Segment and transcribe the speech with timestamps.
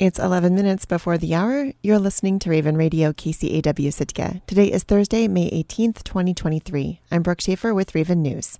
[0.00, 1.70] It's 11 minutes before the hour.
[1.80, 4.42] You're listening to Raven Radio KCAW Sitka.
[4.44, 7.00] Today is Thursday, May 18th, 2023.
[7.12, 8.58] I'm Brooke Schaefer with Raven News.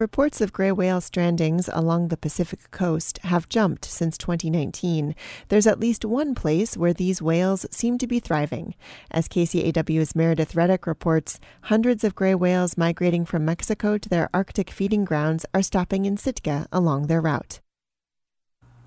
[0.00, 5.14] Reports of gray whale strandings along the Pacific coast have jumped since 2019.
[5.50, 8.74] There's at least one place where these whales seem to be thriving.
[9.12, 14.72] As KCAW's Meredith Reddick reports, hundreds of gray whales migrating from Mexico to their Arctic
[14.72, 17.60] feeding grounds are stopping in Sitka along their route.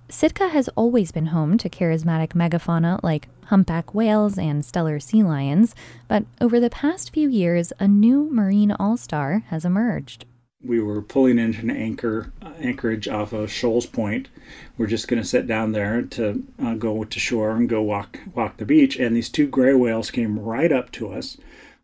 [0.09, 5.75] Sitka has always been home to charismatic megafauna like humpback whales and Steller sea lions,
[6.07, 10.25] but over the past few years, a new marine all star has emerged.
[10.63, 14.29] We were pulling into an anchor uh, anchorage off of Shoals Point.
[14.77, 18.17] We're just going to sit down there to uh, go to shore and go walk
[18.33, 21.37] walk the beach, and these two gray whales came right up to us.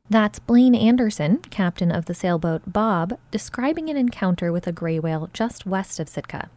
[0.09, 5.29] That's Blaine Anderson, captain of the sailboat Bob, describing an encounter with a gray whale
[5.33, 6.49] just west of Sitka.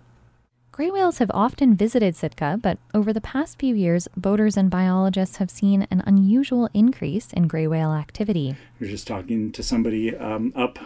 [0.76, 5.38] Gray whales have often visited Sitka, but over the past few years, boaters and biologists
[5.38, 8.50] have seen an unusual increase in gray whale activity.
[8.50, 10.78] I was just talking to somebody um, up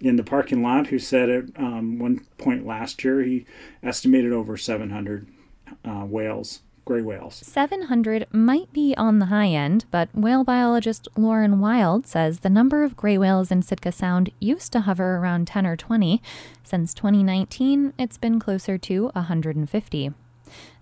[0.00, 3.46] in the parking lot who said at um, one point last year he
[3.80, 5.28] estimated over 700
[5.84, 7.34] uh, whales gray whales.
[7.44, 12.82] 700 might be on the high end, but whale biologist Lauren Wild says the number
[12.82, 16.22] of gray whales in Sitka Sound used to hover around 10 or 20.
[16.64, 20.14] Since 2019, it's been closer to 150.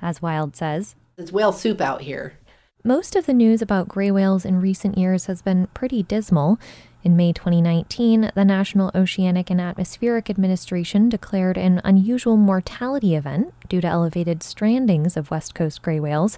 [0.01, 2.39] As Wild says, It's whale soup out here.
[2.85, 6.61] Most of the news about gray whales in recent years has been pretty dismal.
[7.07, 13.81] In May 2019, the National Oceanic and Atmospheric Administration declared an unusual mortality event due
[13.81, 16.37] to elevated strandings of West Coast gray whales.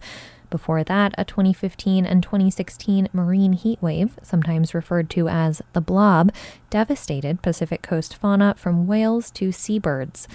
[0.50, 6.34] Before that, a 2015 and 2016 marine heat wave, sometimes referred to as the blob,
[6.68, 10.28] devastated Pacific coast fauna from whales to seabirds.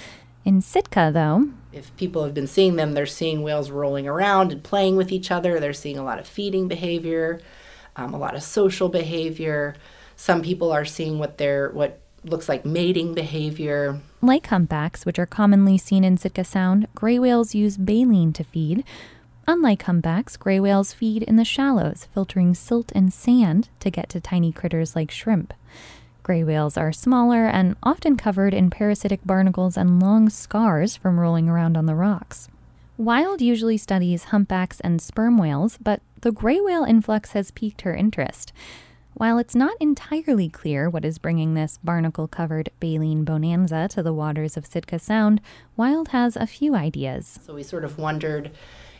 [0.44, 4.64] In Sitka, though, if people have been seeing them, they're seeing whales rolling around and
[4.64, 5.59] playing with each other.
[5.59, 7.40] They're seeing a lot of feeding behavior,
[7.95, 9.75] um, a lot of social behavior.
[10.16, 14.00] Some people are seeing what they're what looks like mating behavior.
[14.22, 18.84] Like humpbacks, which are commonly seen in Sitka Sound, gray whales use baleen to feed.
[19.46, 24.22] Unlike humpbacks, gray whales feed in the shallows, filtering silt and sand to get to
[24.22, 25.53] tiny critters like shrimp.
[26.24, 31.50] Gray whales are smaller and often covered in parasitic barnacles and long scars from rolling
[31.50, 32.47] around on the rocks.
[32.97, 37.94] Wild usually studies humpbacks and sperm whales, but the gray whale influx has piqued her
[37.94, 38.53] interest.
[39.16, 44.13] While it's not entirely clear what is bringing this barnacle covered baleen bonanza to the
[44.13, 45.40] waters of Sitka Sound,
[45.78, 47.40] Wild has a few ideas.
[47.46, 48.51] So we sort of wondered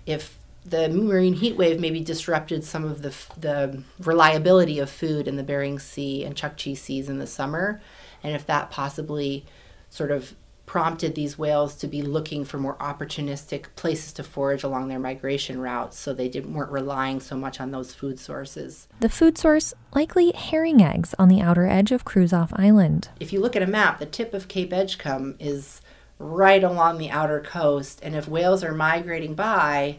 [0.06, 5.36] if the marine heat wave maybe disrupted some of the, the reliability of food in
[5.36, 7.82] the Bering Sea and Chukchi Seas in the summer,
[8.22, 9.46] and if that possibly
[9.90, 10.36] sort of
[10.66, 15.60] prompted these whales to be looking for more opportunistic places to forage along their migration
[15.60, 18.88] routes so they didn't, weren't relying so much on those food sources.
[19.00, 23.10] The food source likely herring eggs on the outer edge of Kruzof Island.
[23.20, 25.82] If you look at a map, the tip of Cape Edgecumbe is
[26.18, 29.98] right along the outer coast, and if whales are migrating by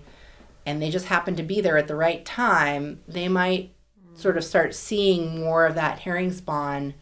[0.64, 3.74] and they just happen to be there at the right time, they might
[4.14, 6.94] sort of start seeing more of that herring spawn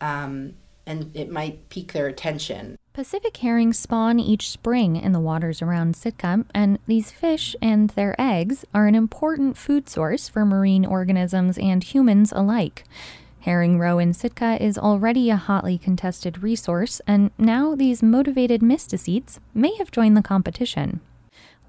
[0.00, 0.54] um,
[0.86, 2.76] and it might pique their attention.
[2.92, 8.20] Pacific herring spawn each spring in the waters around Sitka, and these fish and their
[8.20, 12.82] eggs are an important food source for marine organisms and humans alike.
[13.40, 19.38] Herring roe in Sitka is already a hotly contested resource, and now these motivated mysticetes
[19.54, 21.00] may have joined the competition.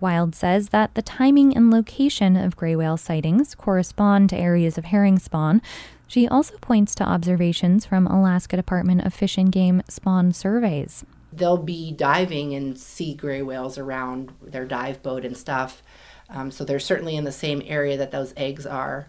[0.01, 4.85] Wild says that the timing and location of gray whale sightings correspond to areas of
[4.85, 5.61] herring spawn,
[6.07, 11.05] she also points to observations from Alaska Department of Fish and Game spawn surveys.
[11.31, 15.81] They'll be diving and see gray whales around their dive boat and stuff.
[16.29, 19.07] Um, so they're certainly in the same area that those eggs are.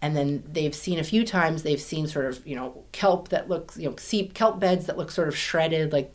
[0.00, 3.48] And then they've seen a few times, they've seen sort of, you know, kelp that
[3.48, 3.96] looks, you know,
[4.34, 6.14] kelp beds that look sort of shredded, like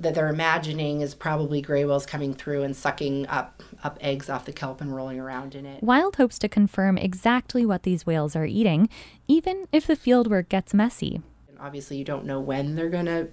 [0.00, 4.44] that they're imagining is probably gray whales coming through and sucking up up eggs off
[4.44, 5.82] the kelp and rolling around in it.
[5.82, 8.88] Wild hopes to confirm exactly what these whales are eating,
[9.26, 11.20] even if the fieldwork gets messy.
[11.48, 13.28] And obviously, you don't know when they're going to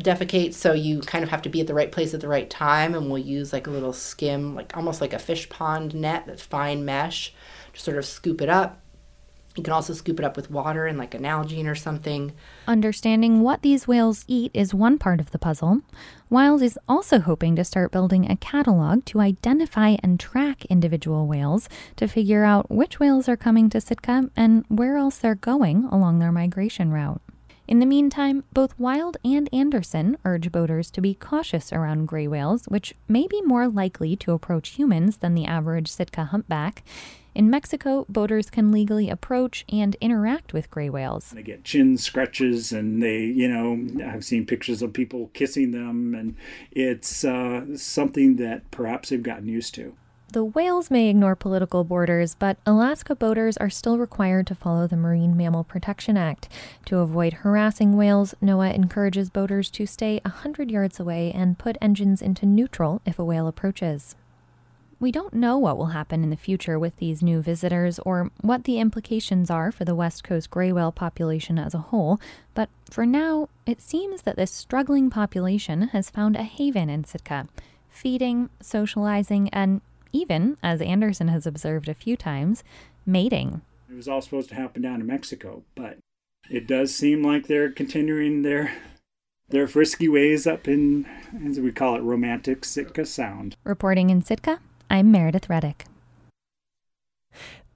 [0.00, 2.48] defecate, so you kind of have to be at the right place at the right
[2.48, 2.94] time.
[2.94, 6.42] And we'll use like a little skim, like almost like a fish pond net, that's
[6.42, 7.34] fine mesh,
[7.74, 8.82] to sort of scoop it up
[9.56, 12.32] you can also scoop it up with water and like a Nalgene or something.
[12.66, 15.80] Understanding what these whales eat is one part of the puzzle.
[16.30, 21.68] Wild is also hoping to start building a catalog to identify and track individual whales
[21.96, 26.18] to figure out which whales are coming to Sitka and where else they're going along
[26.18, 27.20] their migration route.
[27.68, 32.64] In the meantime, both Wild and Anderson urge boaters to be cautious around gray whales,
[32.66, 36.82] which may be more likely to approach humans than the average Sitka humpback.
[37.34, 41.30] In Mexico, boaters can legally approach and interact with gray whales.
[41.30, 46.14] They get chin scratches, and they, you know, I've seen pictures of people kissing them,
[46.14, 46.36] and
[46.72, 49.94] it's uh, something that perhaps they've gotten used to.
[50.32, 54.96] The whales may ignore political borders, but Alaska boaters are still required to follow the
[54.96, 56.48] Marine Mammal Protection Act.
[56.86, 62.22] To avoid harassing whales, NOAA encourages boaters to stay 100 yards away and put engines
[62.22, 64.16] into neutral if a whale approaches.
[64.98, 68.64] We don't know what will happen in the future with these new visitors or what
[68.64, 72.18] the implications are for the West Coast gray whale population as a whole,
[72.54, 77.48] but for now, it seems that this struggling population has found a haven in Sitka,
[77.90, 79.82] feeding, socializing, and
[80.12, 82.62] even, as Anderson has observed a few times,
[83.06, 83.62] mating.
[83.90, 85.98] It was all supposed to happen down in Mexico, but
[86.50, 88.72] it does seem like they're continuing their
[89.48, 91.06] their frisky ways up in,
[91.46, 93.54] as we call it, romantic Sitka Sound.
[93.64, 95.84] Reporting in Sitka, I'm Meredith Reddick.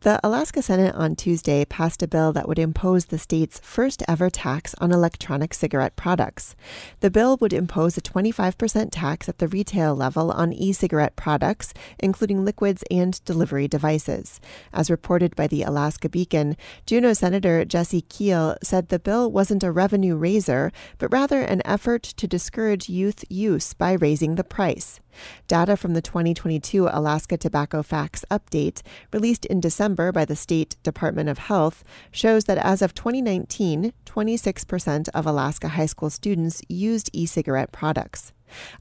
[0.00, 4.28] The Alaska Senate on Tuesday passed a bill that would impose the state's first ever
[4.28, 6.54] tax on electronic cigarette products.
[7.00, 11.72] The bill would impose a 25% tax at the retail level on e cigarette products,
[11.98, 14.38] including liquids and delivery devices.
[14.72, 19.72] As reported by the Alaska Beacon, Juneau Senator Jesse Kiehl said the bill wasn't a
[19.72, 25.00] revenue raiser, but rather an effort to discourage youth use by raising the price.
[25.46, 28.82] Data from the 2022 Alaska Tobacco Facts Update,
[29.12, 35.08] released in December by the State Department of Health, shows that as of 2019, 26%
[35.14, 38.32] of Alaska high school students used e cigarette products.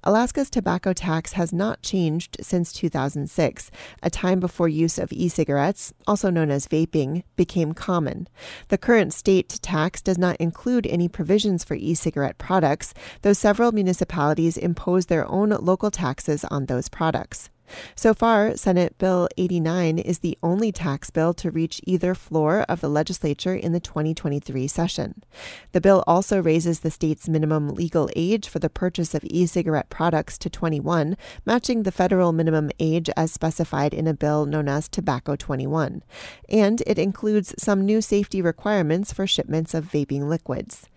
[0.04, 3.72] Alaska's tobacco tax has not changed since 2006,
[4.04, 8.28] a time before use of e cigarettes, also known as vaping, became common.
[8.70, 13.72] The current state tax does not include any provisions for e cigarette products, though several
[13.72, 17.50] municipalities impose their own local taxes on those products.
[17.96, 22.82] So far, Senate Bill 89 is the only tax bill to reach either floor of
[22.82, 25.24] the legislature in the 2023 session.
[25.72, 29.90] The bill also raises the state's minimum legal age for the purchase of e cigarette
[29.90, 34.88] products to 21, matching the federal minimum age as specified in a bill known as
[34.88, 36.04] Tobacco 21.
[36.50, 40.88] And it includes some new safety requirements for shipments of vaping liquids.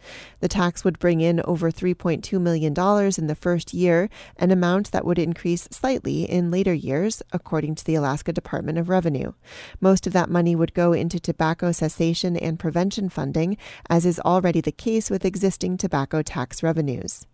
[0.40, 2.72] The tax would bring in over $3.2 million
[3.18, 7.84] in the first year, an amount that would increase slightly in later years, according to
[7.84, 9.32] the Alaska Department of Revenue.
[9.80, 13.56] Most of that money would go into tobacco cessation and prevention funding,
[13.88, 17.26] as is already the case with existing tobacco tax revenues.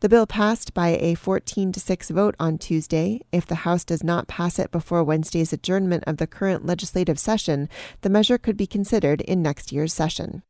[0.00, 3.22] The bill passed by a 14 to 6 vote on Tuesday.
[3.32, 7.68] If the House does not pass it before Wednesday's adjournment of the current legislative session,
[8.02, 10.42] the measure could be considered in next year's session.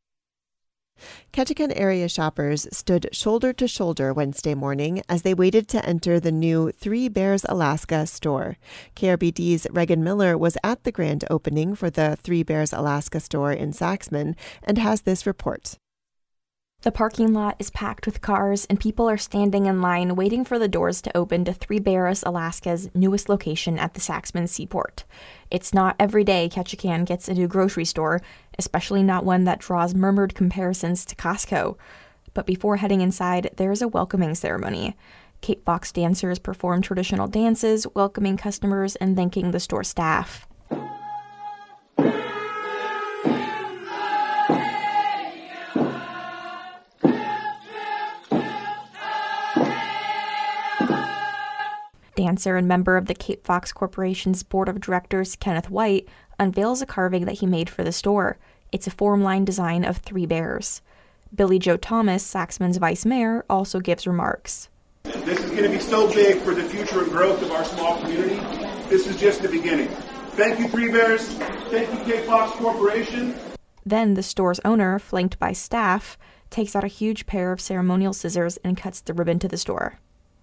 [1.33, 6.31] Ketchikan area shoppers stood shoulder to shoulder Wednesday morning as they waited to enter the
[6.31, 8.57] new Three Bears Alaska store.
[8.95, 13.71] KRBD's Regan Miller was at the grand opening for the Three Bears Alaska store in
[13.71, 15.77] Saxman and has this report.
[16.83, 20.59] The parking lot is packed with cars, and people are standing in line waiting for
[20.59, 25.03] the doors to open to Three Bears, Alaska's newest location at the Saxman Seaport.
[25.49, 28.21] It's not every day Ketchikan gets a new grocery store,
[28.57, 31.77] especially not one that draws murmured comparisons to Costco.
[32.33, 34.95] But before heading inside, there is a welcoming ceremony.
[35.41, 40.47] Cape Fox dancers perform traditional dances, welcoming customers and thanking the store staff.
[52.17, 56.85] dancer and member of the Cape Fox Corporation's board of directors, Kenneth White, unveils a
[56.85, 58.37] carving that he made for the store.
[58.71, 60.81] It's a form line design of three bears.
[61.33, 64.69] Billy Joe Thomas, Saxman's vice mayor, also gives remarks.
[65.03, 67.99] This is going to be so big for the future and growth of our small
[68.01, 68.35] community.
[68.89, 69.89] This is just the beginning.
[70.37, 71.27] Thank you, Three Bears.
[71.69, 73.35] Thank you, Cape Fox Corporation.
[73.85, 76.17] Then the store's owner, flanked by staff,
[76.49, 79.99] takes out a huge pair of ceremonial scissors and cuts the ribbon to the store.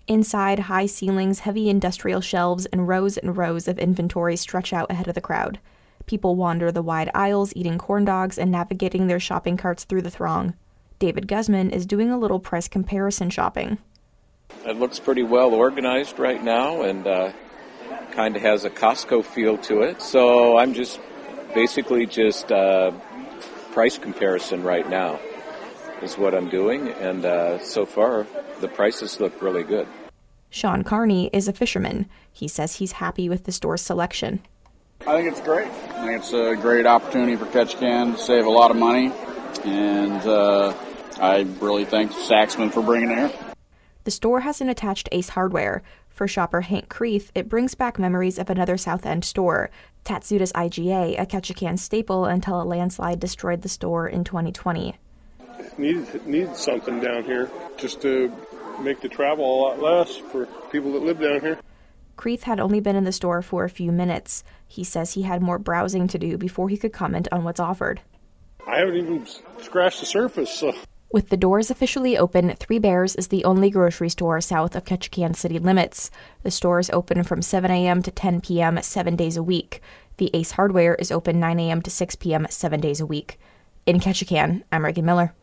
[0.07, 5.09] Inside, high ceilings, heavy industrial shelves, and rows and rows of inventory stretch out ahead
[5.09, 5.59] of the crowd.
[6.07, 10.11] People wander the wide aisles, eating corn dogs and navigating their shopping carts through the
[10.11, 10.55] throng.
[10.99, 13.79] David Guzman is doing a little price comparison shopping.
[14.65, 17.33] It looks pretty well organized right now and uh,
[18.13, 20.01] kind of has a Costco feel to it.
[20.01, 21.01] So I'm just
[21.55, 22.93] basically just uh,
[23.73, 25.19] price comparison right now
[26.03, 28.27] is what I'm doing, and uh, so far
[28.61, 29.89] the prices look really good.
[30.51, 32.07] Sean Carney is a fisherman.
[32.33, 34.41] He says he's happy with the store's selection.
[35.07, 35.69] I think it's great.
[35.69, 39.13] I think it's a great opportunity for Ketchikan to save a lot of money
[39.65, 40.73] and uh,
[41.21, 43.33] I really thank Saxman for bringing it here.
[44.05, 45.83] The store has an attached Ace Hardware.
[46.09, 49.71] For shopper Hank Creeth, it brings back memories of another South End store,
[50.05, 54.95] Tatsuda's IGA, a Ketchikan staple until a landslide destroyed the store in 2020.
[55.77, 58.33] Needed, needed something down here just to
[58.81, 61.59] make the travel a lot less for people that live down here.
[62.25, 64.45] Creeth had only been in the store for a few minutes.
[64.67, 68.01] He says he had more browsing to do before he could comment on what's offered.
[68.67, 69.27] I haven't even
[69.61, 70.73] scratched the surface, so.
[71.13, 75.37] With the doors officially open, Three Bears is the only grocery store south of Ketchikan
[75.37, 76.11] city limits.
[76.45, 78.01] The store is open from 7 a.m.
[78.01, 78.81] to 10 p.m.
[78.81, 79.83] seven days a week.
[80.17, 81.83] The Ace Hardware is open 9 a.m.
[81.83, 82.47] to 6 p.m.
[82.49, 83.39] seven days a week.
[83.85, 85.35] In Ketchikan, I'm Reagan Miller.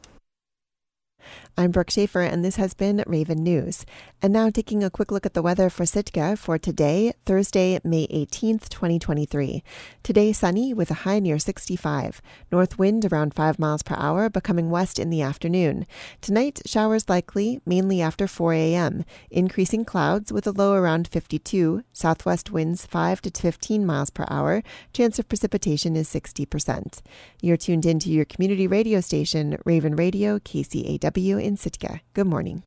[1.57, 3.85] I'm Brooke Schaefer, and this has been Raven News.
[4.21, 8.07] And now taking a quick look at the weather for Sitka for today, Thursday, May
[8.07, 9.63] 18th, 2023.
[10.01, 12.21] Today, sunny with a high near 65.
[12.51, 15.85] North wind around 5 miles per hour, becoming west in the afternoon.
[16.21, 19.03] Tonight, showers likely, mainly after 4 a.m.
[19.29, 21.83] Increasing clouds with a low around 52.
[21.93, 24.63] Southwest winds 5 to 15 miles per hour.
[24.93, 27.01] Chance of precipitation is 60%.
[27.41, 32.01] You're tuned in to your community radio station, Raven Radio, KCAW in Sitka.
[32.13, 32.63] Good morning.